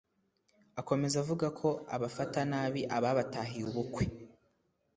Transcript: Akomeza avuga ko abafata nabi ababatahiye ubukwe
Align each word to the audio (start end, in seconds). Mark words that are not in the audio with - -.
Akomeza 0.79 1.15
avuga 1.23 1.47
ko 1.59 1.69
abafata 1.95 2.39
nabi 2.51 2.81
ababatahiye 2.97 3.63
ubukwe 3.69 4.05